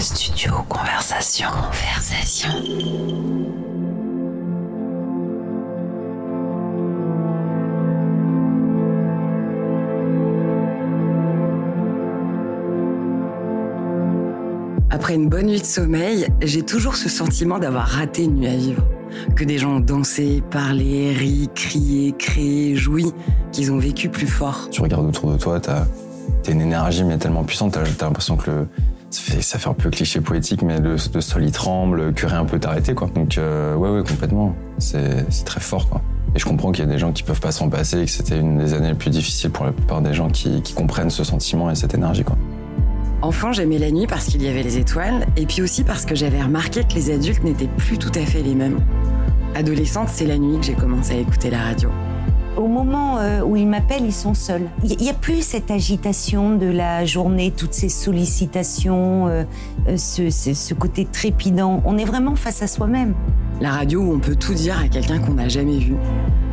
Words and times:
Studio 0.00 0.52
Conversation. 0.68 1.48
Conversation. 1.48 2.50
Après 14.90 15.14
une 15.14 15.28
bonne 15.28 15.46
nuit 15.46 15.60
de 15.60 15.64
sommeil, 15.64 16.26
j'ai 16.42 16.62
toujours 16.62 16.96
ce 16.96 17.08
sentiment 17.08 17.58
d'avoir 17.58 17.86
raté 17.86 18.24
une 18.24 18.34
nuit 18.36 18.48
à 18.48 18.56
vivre. 18.56 18.82
Que 19.36 19.44
des 19.44 19.58
gens 19.58 19.76
ont 19.76 19.80
dansé, 19.80 20.42
parlé, 20.50 21.12
ri, 21.12 21.48
crié, 21.54 22.12
créé, 22.18 22.74
joui, 22.74 23.12
qu'ils 23.52 23.70
ont 23.72 23.78
vécu 23.78 24.08
plus 24.08 24.26
fort. 24.26 24.68
Tu 24.70 24.82
regardes 24.82 25.06
autour 25.06 25.32
de 25.32 25.38
toi, 25.38 25.60
t'as 25.60 25.86
as 26.50 26.52
une 26.52 26.60
énergie 26.60 27.04
mais 27.04 27.18
tellement 27.18 27.44
puissante, 27.44 27.72
t'as 27.72 27.80
as, 27.80 28.04
l'impression 28.08 28.36
que 28.36 28.50
le, 28.50 28.68
ça, 29.10 29.20
fait, 29.20 29.42
ça 29.42 29.58
fait 29.58 29.68
un 29.68 29.74
peu 29.74 29.90
cliché 29.90 30.20
poétique, 30.20 30.62
mais 30.62 30.80
le, 30.80 30.98
sol 30.98 31.44
il 31.44 31.52
tremble, 31.52 32.12
que 32.14 32.26
rien 32.26 32.44
peut 32.44 32.58
t'arrêter 32.58 32.94
quoi. 32.94 33.08
Donc 33.14 33.38
euh, 33.38 33.74
ouais 33.74 33.90
ouais 33.90 34.02
complètement, 34.02 34.54
c'est 34.78 35.26
très 35.44 35.60
fort 35.60 35.88
quoi. 35.88 36.02
Et 36.34 36.38
je 36.38 36.44
comprends 36.44 36.72
qu'il 36.72 36.84
y 36.84 36.88
a 36.88 36.90
des 36.90 36.98
gens 36.98 37.12
qui 37.12 37.22
peuvent 37.22 37.40
pas 37.40 37.52
s'en 37.52 37.68
passer 37.68 38.00
et 38.00 38.04
que 38.06 38.10
c'était 38.10 38.38
une 38.38 38.58
des 38.58 38.74
années 38.74 38.88
les 38.88 38.94
plus 38.94 39.10
difficiles 39.10 39.50
pour 39.50 39.64
la 39.64 39.72
plupart 39.72 40.02
des 40.02 40.14
gens 40.14 40.28
qui, 40.28 40.62
qui 40.62 40.74
comprennent 40.74 41.10
ce 41.10 41.22
sentiment 41.22 41.70
et 41.70 41.74
cette 41.76 41.94
énergie 41.94 42.24
quoi. 42.24 42.36
Enfant, 43.24 43.52
j'aimais 43.52 43.78
la 43.78 43.90
nuit 43.90 44.06
parce 44.06 44.26
qu'il 44.26 44.42
y 44.42 44.48
avait 44.48 44.62
les 44.62 44.76
étoiles, 44.76 45.26
et 45.38 45.46
puis 45.46 45.62
aussi 45.62 45.82
parce 45.82 46.04
que 46.04 46.14
j'avais 46.14 46.42
remarqué 46.42 46.82
que 46.84 46.92
les 46.92 47.10
adultes 47.10 47.42
n'étaient 47.42 47.70
plus 47.78 47.96
tout 47.96 48.12
à 48.16 48.26
fait 48.26 48.42
les 48.42 48.54
mêmes. 48.54 48.80
Adolescente, 49.54 50.08
c'est 50.12 50.26
la 50.26 50.36
nuit 50.36 50.58
que 50.58 50.66
j'ai 50.66 50.74
commencé 50.74 51.14
à 51.14 51.16
écouter 51.16 51.48
la 51.48 51.62
radio. 51.62 51.88
Au 52.56 52.68
moment 52.68 53.18
euh, 53.18 53.42
où 53.42 53.56
ils 53.56 53.66
m'appellent, 53.66 54.04
ils 54.04 54.12
sont 54.12 54.34
seuls. 54.34 54.68
Il 54.84 54.96
n'y 54.98 55.10
a 55.10 55.14
plus 55.14 55.42
cette 55.42 55.72
agitation 55.72 56.56
de 56.56 56.66
la 56.66 57.04
journée, 57.04 57.52
toutes 57.56 57.74
ces 57.74 57.88
sollicitations, 57.88 59.26
euh, 59.26 59.42
euh, 59.88 59.96
ce, 59.96 60.30
ce 60.30 60.74
côté 60.74 61.04
trépidant. 61.04 61.82
On 61.84 61.98
est 61.98 62.04
vraiment 62.04 62.36
face 62.36 62.62
à 62.62 62.68
soi-même. 62.68 63.14
La 63.60 63.72
radio 63.72 64.02
où 64.02 64.14
on 64.14 64.20
peut 64.20 64.36
tout 64.36 64.54
dire 64.54 64.78
à 64.78 64.86
quelqu'un 64.86 65.18
qu'on 65.18 65.34
n'a 65.34 65.48
jamais 65.48 65.78
vu. 65.78 65.94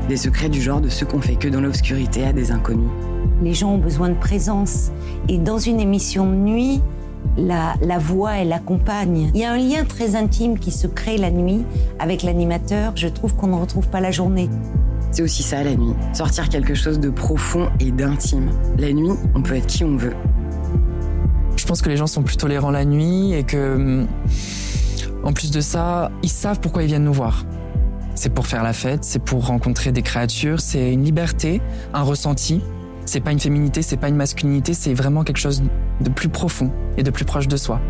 Des 0.09 0.17
secrets 0.17 0.49
du 0.49 0.59
genre 0.59 0.81
de 0.81 0.89
ceux 0.89 1.05
qu'on 1.05 1.21
fait 1.21 1.35
que 1.35 1.47
dans 1.47 1.61
l'obscurité 1.61 2.25
à 2.25 2.33
des 2.33 2.51
inconnus. 2.51 2.89
Les 3.43 3.53
gens 3.53 3.73
ont 3.73 3.77
besoin 3.77 4.09
de 4.09 4.15
présence. 4.15 4.91
Et 5.29 5.37
dans 5.37 5.59
une 5.59 5.79
émission 5.79 6.25
de 6.25 6.35
nuit, 6.35 6.81
la, 7.37 7.75
la, 7.81 7.99
voix, 7.99 8.37
elle 8.37 8.53
accompagne. 8.53 9.29
Il 9.35 9.39
y 9.39 9.45
a 9.45 9.51
un 9.51 9.57
lien 9.57 9.85
très 9.85 10.15
intime 10.15 10.57
qui 10.57 10.71
se 10.71 10.87
crée 10.87 11.17
la 11.17 11.29
nuit 11.29 11.61
avec 11.99 12.23
l'animateur. 12.23 12.93
Je 12.95 13.07
trouve 13.07 13.35
qu'on 13.35 13.47
ne 13.47 13.55
retrouve 13.55 13.87
pas 13.87 13.99
la 13.99 14.09
journée. 14.09 14.49
C'est 15.11 15.23
aussi 15.23 15.43
ça 15.43 15.61
la 15.61 15.75
nuit, 15.75 15.93
sortir 16.13 16.47
quelque 16.47 16.73
chose 16.73 16.99
de 16.99 17.09
profond 17.09 17.69
et 17.81 17.91
d'intime. 17.91 18.49
La 18.77 18.93
nuit, 18.93 19.11
on 19.35 19.41
peut 19.41 19.55
être 19.55 19.67
qui 19.67 19.83
on 19.83 19.97
veut. 19.97 20.15
Je 21.57 21.65
pense 21.65 21.81
que 21.81 21.89
les 21.89 21.97
gens 21.97 22.07
sont 22.07 22.23
plus 22.23 22.37
tolérants 22.37 22.71
la 22.71 22.85
nuit 22.85 23.33
et 23.33 23.43
que, 23.43 23.75
hum, 23.75 24.07
en 25.23 25.33
plus 25.33 25.51
de 25.51 25.59
ça, 25.59 26.11
ils 26.23 26.29
savent 26.29 26.61
pourquoi 26.61 26.83
ils 26.83 26.87
viennent 26.87 27.03
nous 27.03 27.13
voir. 27.13 27.45
C'est 28.15 28.33
pour 28.33 28.47
faire 28.47 28.63
la 28.63 28.73
fête, 28.73 29.03
c'est 29.03 29.19
pour 29.19 29.47
rencontrer 29.47 29.91
des 29.91 30.01
créatures, 30.01 30.61
c'est 30.61 30.93
une 30.93 31.03
liberté, 31.03 31.61
un 31.93 32.03
ressenti. 32.03 32.61
C'est 33.05 33.19
pas 33.19 33.31
une 33.31 33.39
féminité, 33.39 33.81
c'est 33.81 33.97
pas 33.97 34.09
une 34.09 34.15
masculinité, 34.15 34.73
c'est 34.73 34.93
vraiment 34.93 35.23
quelque 35.23 35.39
chose 35.39 35.63
de 35.99 36.09
plus 36.09 36.29
profond 36.29 36.71
et 36.97 37.03
de 37.03 37.11
plus 37.11 37.25
proche 37.25 37.47
de 37.47 37.57
soi. 37.57 37.81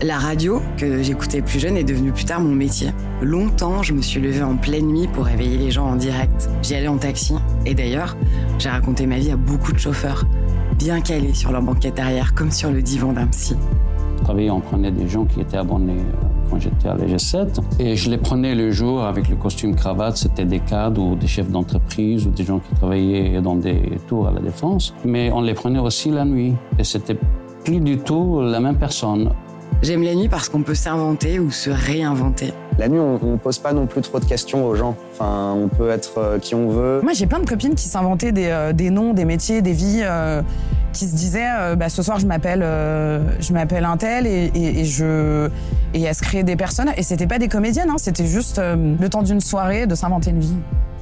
La 0.00 0.16
radio, 0.16 0.62
que 0.76 1.02
j'écoutais 1.02 1.42
plus 1.42 1.58
jeune, 1.58 1.76
est 1.76 1.82
devenue 1.82 2.12
plus 2.12 2.24
tard 2.24 2.40
mon 2.40 2.54
métier. 2.54 2.90
Longtemps, 3.20 3.82
je 3.82 3.92
me 3.92 4.00
suis 4.00 4.20
levée 4.20 4.44
en 4.44 4.56
pleine 4.56 4.86
nuit 4.86 5.08
pour 5.12 5.24
réveiller 5.24 5.58
les 5.58 5.72
gens 5.72 5.88
en 5.88 5.96
direct. 5.96 6.48
J'y 6.62 6.76
allais 6.76 6.86
en 6.86 6.98
taxi. 6.98 7.34
Et 7.66 7.74
d'ailleurs, 7.74 8.16
j'ai 8.60 8.68
raconté 8.68 9.08
ma 9.08 9.18
vie 9.18 9.32
à 9.32 9.36
beaucoup 9.36 9.72
de 9.72 9.78
chauffeurs, 9.78 10.24
bien 10.78 11.00
calés 11.00 11.34
sur 11.34 11.50
leur 11.50 11.62
banquette 11.62 11.98
arrière, 11.98 12.32
comme 12.34 12.52
sur 12.52 12.70
le 12.70 12.80
divan 12.80 13.12
d'un 13.12 13.26
psy. 13.26 13.56
Je 14.18 14.22
travaillais, 14.22 14.50
on 14.50 14.60
prenait 14.60 14.92
des 14.92 15.08
gens 15.08 15.24
qui 15.24 15.40
étaient 15.40 15.56
abonnés 15.56 15.94
euh, 15.94 16.26
quand 16.48 16.60
j'étais 16.60 16.88
à 16.88 16.94
l'EG7. 16.94 17.60
Et 17.80 17.96
je 17.96 18.08
les 18.08 18.18
prenais 18.18 18.54
le 18.54 18.70
jour 18.70 19.02
avec 19.02 19.28
le 19.28 19.34
costume 19.34 19.74
cravate. 19.74 20.16
C'était 20.16 20.44
des 20.44 20.60
cadres 20.60 21.02
ou 21.02 21.16
des 21.16 21.26
chefs 21.26 21.50
d'entreprise 21.50 22.24
ou 22.24 22.30
des 22.30 22.44
gens 22.44 22.60
qui 22.60 22.72
travaillaient 22.76 23.40
dans 23.40 23.56
des 23.56 23.98
tours 24.06 24.28
à 24.28 24.30
la 24.30 24.40
défense. 24.40 24.94
Mais 25.04 25.32
on 25.32 25.40
les 25.40 25.54
prenait 25.54 25.80
aussi 25.80 26.10
la 26.10 26.24
nuit. 26.24 26.54
Et 26.78 26.84
c'était 26.84 27.18
plus 27.64 27.80
du 27.80 27.98
tout 27.98 28.40
la 28.40 28.60
même 28.60 28.76
personne. 28.76 29.30
J'aime 29.80 30.02
la 30.02 30.14
nuit 30.14 30.28
parce 30.28 30.48
qu'on 30.48 30.62
peut 30.62 30.74
s'inventer 30.74 31.38
ou 31.38 31.52
se 31.52 31.70
réinventer. 31.70 32.52
La 32.78 32.88
nuit, 32.88 32.98
on 32.98 33.32
ne 33.32 33.36
pose 33.36 33.58
pas 33.58 33.72
non 33.72 33.86
plus 33.86 34.00
trop 34.00 34.18
de 34.18 34.24
questions 34.24 34.66
aux 34.66 34.74
gens. 34.74 34.96
Enfin, 35.12 35.54
on 35.56 35.68
peut 35.68 35.90
être 35.90 36.18
euh, 36.18 36.38
qui 36.40 36.56
on 36.56 36.68
veut. 36.68 37.00
Moi, 37.02 37.12
j'ai 37.12 37.26
plein 37.26 37.38
de 37.38 37.46
copines 37.46 37.76
qui 37.76 37.86
s'inventaient 37.86 38.32
des, 38.32 38.46
euh, 38.46 38.72
des, 38.72 38.90
noms, 38.90 39.14
des 39.14 39.24
métiers, 39.24 39.62
des 39.62 39.72
vies. 39.72 40.00
Euh, 40.02 40.42
qui 40.94 41.06
se 41.06 41.14
disaient 41.14 41.76
bah, 41.76 41.90
ce 41.90 42.02
soir 42.02 42.18
je 42.18 42.26
m'appelle 42.26 42.60
je 42.60 43.52
m'appelle 43.52 43.84
un 43.84 43.98
tel 43.98 44.26
et, 44.26 44.50
et, 44.54 44.84
je 44.86 45.48
et 45.92 46.00
elles 46.00 46.14
se 46.14 46.22
créaient 46.22 46.42
des 46.42 46.56
personnes 46.56 46.90
et 46.96 47.02
c'était 47.02 47.26
pas 47.26 47.38
des 47.38 47.46
comédiennes 47.46 47.90
hein, 47.90 47.98
c'était 47.98 48.24
juste 48.24 48.58
le 48.58 49.08
temps 49.08 49.22
d'une 49.22 49.42
soirée 49.42 49.86
de 49.86 49.94
s'inventer 49.94 50.30
une 50.30 50.40
vie. 50.40 50.56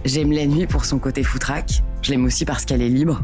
J'aime 0.04 0.32
la 0.32 0.44
nuit 0.44 0.66
pour 0.66 0.84
son 0.84 0.98
côté 0.98 1.22
foutraque. 1.22 1.84
Je 2.02 2.10
l'aime 2.10 2.24
aussi 2.24 2.44
parce 2.44 2.64
qu'elle 2.64 2.82
est 2.82 2.88
libre. 2.88 3.22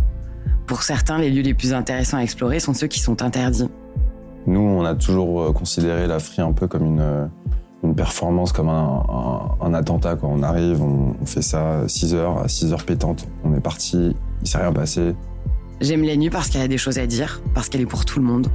Pour 0.66 0.84
certains, 0.84 1.18
les 1.18 1.30
lieux 1.30 1.42
les 1.42 1.52
plus 1.52 1.74
intéressants 1.74 2.18
à 2.18 2.22
explorer 2.22 2.60
sont 2.60 2.74
ceux 2.74 2.86
qui 2.86 3.00
sont 3.00 3.22
interdits. 3.22 3.68
Nous, 4.46 4.60
on 4.60 4.84
a 4.84 4.94
toujours 4.94 5.52
considéré 5.54 6.06
la 6.06 6.18
free 6.18 6.42
un 6.42 6.52
peu 6.52 6.66
comme 6.66 6.84
une 6.84 7.30
une 7.82 7.94
performance 7.94 8.52
comme 8.52 8.68
un, 8.68 9.02
un, 9.60 9.74
attentat. 9.74 10.16
Quand 10.16 10.28
on 10.32 10.42
arrive, 10.42 10.82
on, 10.82 11.14
fait 11.26 11.42
ça 11.42 11.80
à 11.80 11.88
6 11.88 12.14
heures, 12.14 12.38
à 12.38 12.48
6 12.48 12.72
heures 12.72 12.84
pétantes. 12.84 13.26
On 13.44 13.54
est 13.54 13.60
parti, 13.60 14.14
il 14.40 14.48
s'est 14.48 14.58
rien 14.58 14.72
passé. 14.72 15.14
J'aime 15.80 16.04
la 16.04 16.16
nuit 16.16 16.30
parce 16.30 16.48
qu'elle 16.48 16.62
a 16.62 16.68
des 16.68 16.78
choses 16.78 16.98
à 16.98 17.06
dire, 17.06 17.40
parce 17.54 17.68
qu'elle 17.68 17.80
est 17.80 17.86
pour 17.86 18.04
tout 18.04 18.20
le 18.20 18.24
monde. 18.24 18.48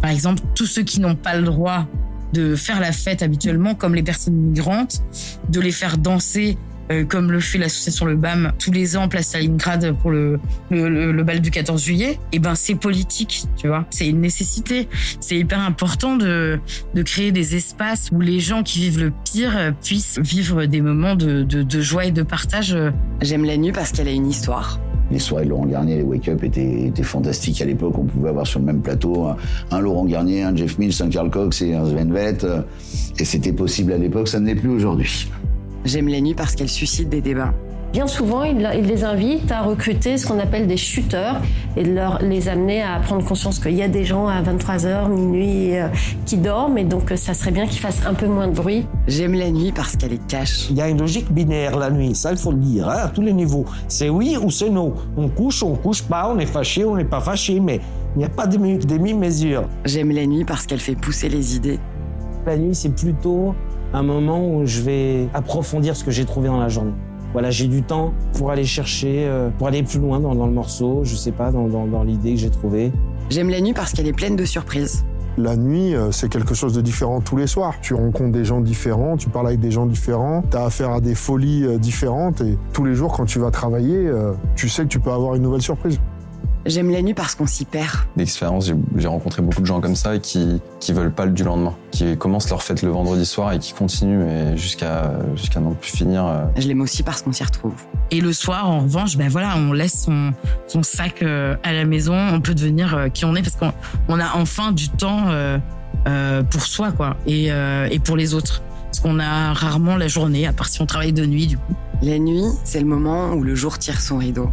Par 0.00 0.10
exemple, 0.10 0.42
tous 0.54 0.66
ceux 0.66 0.82
qui 0.82 1.00
n'ont 1.00 1.14
pas 1.14 1.36
le 1.36 1.42
droit 1.42 1.86
de 2.32 2.54
faire 2.54 2.80
la 2.80 2.92
fête 2.92 3.22
habituellement, 3.22 3.74
comme 3.74 3.94
les 3.94 4.02
personnes 4.02 4.34
migrantes, 4.34 5.02
de 5.50 5.60
les 5.60 5.72
faire 5.72 5.98
danser 5.98 6.56
euh, 6.90 7.04
comme 7.04 7.30
le 7.30 7.40
fait 7.40 7.58
l'association 7.58 8.06
Le 8.06 8.16
BAM 8.16 8.52
tous 8.58 8.72
les 8.72 8.96
ans, 8.96 9.08
place 9.08 9.28
Stalingrad 9.28 9.94
pour 9.98 10.10
le, 10.10 10.40
le, 10.70 11.12
le, 11.12 11.22
bal 11.22 11.40
du 11.40 11.50
14 11.50 11.82
juillet, 11.82 12.12
et 12.12 12.18
eh 12.32 12.38
ben 12.38 12.54
c'est 12.54 12.74
politique, 12.74 13.44
tu 13.56 13.68
vois. 13.68 13.86
C'est 13.90 14.08
une 14.08 14.20
nécessité. 14.20 14.88
C'est 15.20 15.36
hyper 15.36 15.60
important 15.60 16.16
de, 16.16 16.58
de 16.94 17.02
créer 17.02 17.32
des 17.32 17.54
espaces 17.54 18.10
où 18.12 18.20
les 18.20 18.40
gens 18.40 18.62
qui 18.62 18.80
vivent 18.80 19.00
le 19.00 19.12
pire 19.24 19.74
puissent 19.82 20.18
vivre 20.18 20.66
des 20.66 20.80
moments 20.80 21.14
de, 21.14 21.42
de, 21.42 21.62
de 21.62 21.80
joie 21.80 22.06
et 22.06 22.10
de 22.10 22.22
partage. 22.22 22.76
J'aime 23.20 23.44
la 23.44 23.56
nuit 23.56 23.72
parce 23.72 23.92
qu'elle 23.92 24.08
a 24.08 24.12
une 24.12 24.28
histoire. 24.28 24.80
Les 25.10 25.18
soirées 25.18 25.44
de 25.44 25.50
Laurent 25.50 25.66
Garnier, 25.66 25.96
les 25.96 26.02
wake-up 26.02 26.42
étaient, 26.44 26.86
étaient, 26.86 27.02
fantastiques 27.02 27.60
à 27.62 27.64
l'époque. 27.64 27.98
On 27.98 28.04
pouvait 28.04 28.28
avoir 28.28 28.46
sur 28.46 28.60
le 28.60 28.66
même 28.66 28.80
plateau 28.80 29.28
un, 29.70 29.80
Laurent 29.80 30.04
Garnier, 30.04 30.42
un 30.42 30.54
Jeff 30.54 30.78
Mills, 30.78 30.94
un 31.00 31.08
Karl 31.08 31.30
Cox 31.30 31.62
et 31.62 31.74
un 31.74 31.84
Sven 31.84 32.12
Vett. 32.12 32.46
Et 33.18 33.24
c'était 33.24 33.52
possible 33.52 33.92
à 33.92 33.98
l'époque, 33.98 34.28
ça 34.28 34.38
ne 34.38 34.46
l'est 34.46 34.54
plus 34.54 34.70
aujourd'hui. 34.70 35.28
J'aime 35.84 36.08
la 36.08 36.20
nuit 36.20 36.34
parce 36.34 36.54
qu'elle 36.54 36.68
suscite 36.68 37.08
des 37.08 37.20
débats. 37.20 37.54
Bien 37.92 38.06
souvent, 38.06 38.44
il, 38.44 38.58
les 38.58 39.02
invite 39.02 39.50
à 39.50 39.62
recruter 39.62 40.16
ce 40.16 40.24
qu'on 40.24 40.38
appelle 40.38 40.68
des 40.68 40.76
shooters 40.76 41.40
et 41.76 41.82
de 41.82 41.92
leur, 41.92 42.22
les 42.22 42.48
amener 42.48 42.82
à 42.82 43.00
prendre 43.00 43.24
conscience 43.24 43.58
qu'il 43.58 43.74
y 43.74 43.82
a 43.82 43.88
des 43.88 44.04
gens 44.04 44.28
à 44.28 44.40
23h, 44.42 45.08
minuit, 45.08 45.76
euh, 45.76 45.88
qui 46.24 46.36
dorment 46.36 46.78
et 46.78 46.84
donc 46.84 47.10
euh, 47.10 47.16
ça 47.16 47.34
serait 47.34 47.50
bien 47.50 47.66
qu'ils 47.66 47.80
fassent 47.80 48.06
un 48.06 48.14
peu 48.14 48.28
moins 48.28 48.46
de 48.46 48.54
bruit. 48.54 48.86
J'aime 49.08 49.34
la 49.34 49.50
nuit 49.50 49.72
parce 49.72 49.96
qu'elle 49.96 50.12
est 50.12 50.26
cache. 50.28 50.68
Il 50.70 50.76
y 50.76 50.80
a 50.80 50.88
une 50.88 51.00
logique 51.00 51.32
binaire 51.32 51.76
la 51.76 51.90
nuit, 51.90 52.14
ça 52.14 52.30
il 52.30 52.38
faut 52.38 52.52
le 52.52 52.58
dire, 52.58 52.88
hein, 52.88 52.98
à 53.06 53.08
tous 53.08 53.22
les 53.22 53.32
niveaux. 53.32 53.64
C'est 53.88 54.08
oui 54.08 54.36
ou 54.40 54.50
c'est 54.50 54.70
non. 54.70 54.94
On 55.16 55.28
couche, 55.28 55.64
on 55.64 55.74
couche 55.74 56.02
pas, 56.02 56.30
on 56.32 56.38
est 56.38 56.46
fâché, 56.46 56.84
on 56.84 56.94
n'est 56.94 57.04
pas 57.04 57.20
fâché, 57.20 57.58
mais 57.58 57.80
il 58.14 58.18
n'y 58.18 58.24
a 58.24 58.28
pas 58.28 58.46
de 58.46 58.56
demi-mesure. 58.56 59.64
J'aime 59.84 60.12
la 60.12 60.26
nuit 60.26 60.44
parce 60.44 60.64
qu'elle 60.64 60.78
fait 60.78 60.94
pousser 60.94 61.28
les 61.28 61.56
idées. 61.56 61.80
La 62.46 62.56
nuit, 62.56 62.74
c'est 62.74 62.94
plutôt 62.94 63.54
un 63.92 64.02
moment 64.02 64.46
où 64.46 64.66
je 64.66 64.80
vais 64.82 65.28
approfondir 65.34 65.96
ce 65.96 66.04
que 66.04 66.10
j'ai 66.10 66.24
trouvé 66.24 66.48
dans 66.48 66.58
la 66.58 66.68
journée. 66.68 66.94
Voilà, 67.32 67.50
j'ai 67.50 67.68
du 67.68 67.82
temps 67.82 68.12
pour 68.34 68.50
aller 68.50 68.64
chercher, 68.64 69.26
euh, 69.26 69.50
pour 69.56 69.68
aller 69.68 69.82
plus 69.82 70.00
loin 70.00 70.18
dans, 70.18 70.34
le 70.34 70.52
morceau, 70.52 71.02
je 71.04 71.14
sais 71.14 71.30
pas, 71.30 71.52
dans, 71.52 71.68
dans 71.68 72.02
l'idée 72.02 72.34
que 72.34 72.40
j'ai 72.40 72.50
trouvée. 72.50 72.92
J'aime 73.30 73.50
la 73.50 73.60
nuit 73.60 73.72
parce 73.72 73.92
qu'elle 73.92 74.08
est 74.08 74.12
pleine 74.12 74.34
de 74.34 74.44
surprises. 74.44 75.04
La 75.38 75.56
nuit, 75.56 75.94
euh, 75.94 76.10
c'est 76.10 76.28
quelque 76.28 76.54
chose 76.54 76.74
de 76.74 76.80
différent 76.80 77.20
tous 77.20 77.36
les 77.36 77.46
soirs. 77.46 77.74
Tu 77.80 77.94
rencontres 77.94 78.32
des 78.32 78.44
gens 78.44 78.60
différents, 78.60 79.16
tu 79.16 79.28
parles 79.28 79.46
avec 79.46 79.60
des 79.60 79.70
gens 79.70 79.86
différents, 79.86 80.42
tu 80.50 80.56
as 80.56 80.64
affaire 80.64 80.90
à 80.90 81.00
des 81.00 81.14
folies 81.14 81.64
euh, 81.64 81.78
différentes 81.78 82.40
et 82.40 82.58
tous 82.72 82.84
les 82.84 82.96
jours 82.96 83.12
quand 83.12 83.26
tu 83.26 83.38
vas 83.38 83.52
travailler, 83.52 84.10
tu 84.56 84.68
sais 84.68 84.82
que 84.82 84.88
tu 84.88 84.98
peux 84.98 85.12
avoir 85.12 85.36
une 85.36 85.42
nouvelle 85.42 85.62
surprise. 85.62 86.00
J'aime 86.66 86.90
la 86.90 87.00
nuit 87.00 87.14
parce 87.14 87.34
qu'on 87.34 87.46
s'y 87.46 87.64
perd. 87.64 87.90
D'expérience, 88.16 88.70
j'ai 88.96 89.08
rencontré 89.08 89.40
beaucoup 89.40 89.62
de 89.62 89.66
gens 89.66 89.80
comme 89.80 89.96
ça 89.96 90.18
qui 90.18 90.60
qui 90.78 90.92
veulent 90.92 91.12
pas 91.12 91.24
le 91.24 91.32
du 91.32 91.42
lendemain, 91.42 91.74
qui 91.90 92.16
commencent 92.18 92.50
leur 92.50 92.62
fête 92.62 92.82
le 92.82 92.90
vendredi 92.90 93.24
soir 93.24 93.52
et 93.52 93.58
qui 93.58 93.72
continuent 93.72 94.56
jusqu'à 94.56 95.12
jusqu'à 95.36 95.60
n'en 95.60 95.72
plus 95.72 95.90
finir. 95.90 96.26
Euh. 96.26 96.44
Je 96.56 96.68
l'aime 96.68 96.82
aussi 96.82 97.02
parce 97.02 97.22
qu'on 97.22 97.32
s'y 97.32 97.44
retrouve. 97.44 97.74
Et 98.10 98.20
le 98.20 98.32
soir, 98.32 98.68
en 98.68 98.80
revanche, 98.80 99.16
ben 99.16 99.28
voilà, 99.28 99.56
on 99.56 99.72
laisse 99.72 100.04
son 100.04 100.32
son 100.66 100.82
sac 100.82 101.22
euh, 101.22 101.56
à 101.62 101.72
la 101.72 101.84
maison, 101.84 102.14
on 102.14 102.40
peut 102.40 102.54
devenir 102.54 102.94
euh, 102.94 103.08
qui 103.08 103.24
on 103.24 103.34
est 103.34 103.42
parce 103.42 103.56
qu'on 103.56 103.72
on 104.08 104.20
a 104.20 104.36
enfin 104.36 104.72
du 104.72 104.88
temps 104.90 105.28
pour 106.50 106.62
soi 106.62 106.92
quoi 106.92 107.16
et 107.26 107.48
et 107.48 107.98
pour 107.98 108.16
les 108.16 108.34
autres. 108.34 108.62
Parce 108.84 109.00
qu'on 109.00 109.20
a 109.20 109.52
rarement 109.52 109.96
la 109.96 110.08
journée, 110.08 110.46
à 110.46 110.52
part 110.52 110.66
si 110.66 110.82
on 110.82 110.86
travaille 110.86 111.12
de 111.12 111.24
nuit 111.24 111.46
du 111.46 111.56
coup. 111.56 111.74
La 112.02 112.18
nuit, 112.18 112.44
c'est 112.64 112.80
le 112.80 112.86
moment 112.86 113.32
où 113.34 113.44
le 113.44 113.54
jour 113.54 113.78
tire 113.78 114.00
son 114.00 114.18
rideau. 114.18 114.50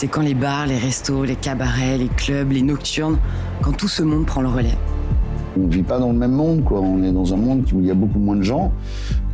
C'est 0.00 0.08
quand 0.08 0.22
les 0.22 0.32
bars, 0.32 0.66
les 0.66 0.78
restos, 0.78 1.24
les 1.24 1.36
cabarets, 1.36 1.98
les 1.98 2.08
clubs, 2.08 2.52
les 2.52 2.62
nocturnes, 2.62 3.18
quand 3.60 3.72
tout 3.72 3.86
ce 3.86 4.02
monde 4.02 4.24
prend 4.24 4.40
le 4.40 4.48
relais. 4.48 4.78
On 5.58 5.66
ne 5.66 5.70
vit 5.70 5.82
pas 5.82 5.98
dans 5.98 6.10
le 6.10 6.16
même 6.16 6.32
monde, 6.32 6.64
quoi. 6.64 6.80
On 6.80 7.02
est 7.02 7.12
dans 7.12 7.34
un 7.34 7.36
monde 7.36 7.66
où 7.74 7.80
il 7.80 7.84
y 7.84 7.90
a 7.90 7.94
beaucoup 7.94 8.18
moins 8.18 8.36
de 8.36 8.42
gens. 8.42 8.72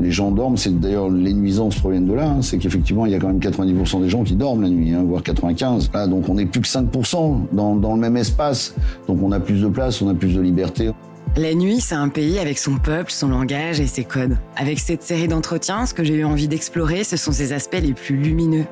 Les 0.01 0.11
gens 0.11 0.33
dorment, 0.33 0.57
c'est 0.57 0.77
d'ailleurs 0.81 1.09
les 1.09 1.35
nuisances 1.35 1.77
proviennent 1.77 2.09
de 2.09 2.15
là. 2.15 2.31
hein. 2.31 2.43
C'est 2.43 2.59
qu'effectivement, 2.59 3.07
il 3.07 3.13
y 3.13 3.15
a 3.15 3.21
quand 3.21 3.29
même 3.29 3.39
90% 3.39 4.01
des 4.03 4.09
gens 4.09 4.25
qui 4.25 4.35
dorment 4.35 4.63
la 4.63 4.69
nuit, 4.69 4.93
hein, 4.93 5.05
voire 5.07 5.23
95. 5.23 5.89
Là, 5.95 6.09
donc 6.09 6.29
on 6.29 6.35
n'est 6.35 6.47
plus 6.47 6.63
que 6.63 6.67
5% 6.67 7.43
dans, 7.53 7.77
dans 7.77 7.95
le 7.95 8.01
même 8.01 8.17
espace. 8.17 8.75
Donc 9.07 9.23
on 9.23 9.31
a 9.31 9.39
plus 9.39 9.63
de 9.63 9.69
place, 9.69 10.03
on 10.03 10.09
a 10.09 10.15
plus 10.15 10.35
de 10.35 10.41
liberté. 10.41 10.91
La 11.39 11.53
nuit, 11.53 11.83
c'est 11.83 11.95
un 11.95 12.09
pays 12.09 12.39
avec 12.39 12.57
son 12.57 12.79
peuple, 12.79 13.11
son 13.11 13.29
langage 13.29 13.79
et 13.79 13.87
ses 13.87 14.05
codes. 14.05 14.39
Avec 14.57 14.79
cette 14.79 15.03
série 15.03 15.29
d'entretiens, 15.29 15.85
ce 15.85 15.93
que 15.93 16.03
j'ai 16.03 16.15
eu 16.15 16.25
envie 16.25 16.49
d'explorer, 16.49 17.05
ce 17.05 17.19
sont 17.19 17.31
ses 17.31 17.53
aspects 17.53 17.79
les 17.79 17.93
plus 17.93 18.17
lumineux. 18.17 18.65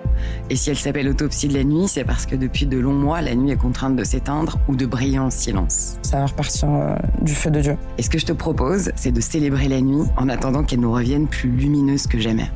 Et 0.48 0.56
si 0.56 0.70
elle 0.70 0.78
s'appelle 0.78 1.06
Autopsie 1.10 1.48
de 1.48 1.52
la 1.52 1.64
nuit, 1.64 1.88
c'est 1.88 2.04
parce 2.04 2.24
que 2.24 2.36
depuis 2.36 2.64
de 2.64 2.78
longs 2.78 2.94
mois, 2.94 3.20
la 3.20 3.34
nuit 3.34 3.50
est 3.50 3.58
contrainte 3.58 3.96
de 3.96 4.04
s'éteindre 4.04 4.58
ou 4.66 4.76
de 4.76 4.86
briller 4.86 5.18
en 5.18 5.28
silence. 5.28 5.98
Ça 6.00 6.20
va 6.20 6.24
repartir 6.24 6.70
euh, 6.70 6.96
du 7.20 7.34
feu 7.34 7.50
de 7.50 7.60
Dieu. 7.60 7.76
Et 7.98 8.02
ce 8.02 8.08
que 8.08 8.16
je 8.16 8.24
te 8.24 8.32
propose, 8.32 8.92
c'est 8.96 9.12
de 9.12 9.20
célébrer 9.20 9.68
la 9.68 9.82
nuit 9.82 10.08
en 10.16 10.30
attendant 10.30 10.64
qu'elle 10.64 10.80
nous 10.80 10.92
revienne 10.92 11.28
plus 11.28 11.50
lumineuse 11.50 12.06
que 12.06 12.18
jamais. 12.18 12.50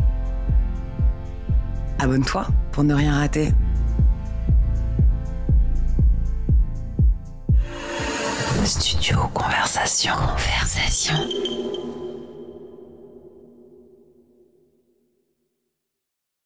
Abonne-toi 1.98 2.46
pour 2.72 2.82
ne 2.82 2.94
rien 2.94 3.12
rater. 3.12 3.52
Studio 8.68 9.30
Conversation. 9.32 10.12
Conversation. 10.12 11.67